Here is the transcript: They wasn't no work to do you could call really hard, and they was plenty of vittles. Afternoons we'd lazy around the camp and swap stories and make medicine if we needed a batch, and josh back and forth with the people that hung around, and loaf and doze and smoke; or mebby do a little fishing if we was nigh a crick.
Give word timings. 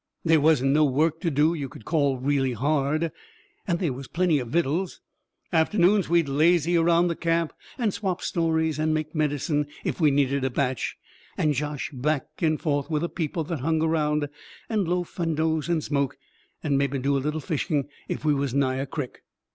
They 0.25 0.39
wasn't 0.39 0.71
no 0.71 0.83
work 0.83 1.21
to 1.21 1.29
do 1.29 1.53
you 1.53 1.69
could 1.69 1.85
call 1.85 2.17
really 2.17 2.53
hard, 2.53 3.11
and 3.67 3.77
they 3.77 3.91
was 3.91 4.07
plenty 4.07 4.39
of 4.39 4.47
vittles. 4.47 4.99
Afternoons 5.53 6.09
we'd 6.09 6.27
lazy 6.27 6.75
around 6.75 7.07
the 7.07 7.15
camp 7.15 7.53
and 7.77 7.93
swap 7.93 8.23
stories 8.23 8.79
and 8.79 8.95
make 8.95 9.13
medicine 9.13 9.67
if 9.83 10.01
we 10.01 10.09
needed 10.09 10.43
a 10.43 10.49
batch, 10.49 10.97
and 11.37 11.53
josh 11.53 11.91
back 11.93 12.25
and 12.39 12.59
forth 12.59 12.89
with 12.89 13.03
the 13.03 13.09
people 13.09 13.43
that 13.43 13.59
hung 13.59 13.83
around, 13.83 14.27
and 14.69 14.87
loaf 14.87 15.19
and 15.19 15.37
doze 15.37 15.69
and 15.69 15.83
smoke; 15.83 16.17
or 16.63 16.71
mebby 16.71 16.97
do 16.97 17.15
a 17.15 17.19
little 17.19 17.39
fishing 17.39 17.87
if 18.07 18.25
we 18.25 18.33
was 18.33 18.55
nigh 18.55 18.77
a 18.77 18.87
crick. 18.87 19.21